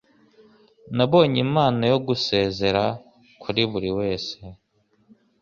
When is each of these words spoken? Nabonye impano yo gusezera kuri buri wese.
Nabonye 0.95 1.39
impano 1.45 1.81
yo 1.91 1.97
gusezera 2.07 2.83
kuri 3.41 3.61
buri 3.71 3.89
wese. 3.97 4.35